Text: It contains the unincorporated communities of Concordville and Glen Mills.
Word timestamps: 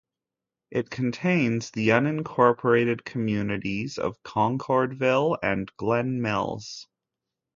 It 0.71 0.89
contains 0.89 1.69
the 1.69 1.89
unincorporated 1.89 3.03
communities 3.03 3.99
of 3.99 4.23
Concordville 4.23 5.37
and 5.43 5.71
Glen 5.77 6.23
Mills. 6.23 6.87